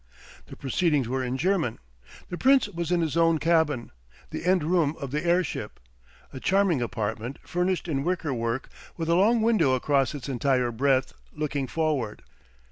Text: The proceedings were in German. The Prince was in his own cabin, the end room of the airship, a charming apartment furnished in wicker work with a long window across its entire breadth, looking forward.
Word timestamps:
The 0.47 0.55
proceedings 0.55 1.07
were 1.07 1.23
in 1.23 1.37
German. 1.37 1.77
The 2.29 2.37
Prince 2.39 2.67
was 2.69 2.91
in 2.91 3.01
his 3.01 3.15
own 3.15 3.37
cabin, 3.37 3.91
the 4.31 4.43
end 4.47 4.63
room 4.63 4.95
of 4.99 5.11
the 5.11 5.23
airship, 5.23 5.79
a 6.33 6.39
charming 6.39 6.81
apartment 6.81 7.37
furnished 7.43 7.87
in 7.87 8.03
wicker 8.03 8.33
work 8.33 8.67
with 8.97 9.09
a 9.09 9.15
long 9.15 9.43
window 9.43 9.75
across 9.75 10.15
its 10.15 10.27
entire 10.27 10.71
breadth, 10.71 11.13
looking 11.35 11.67
forward. 11.67 12.23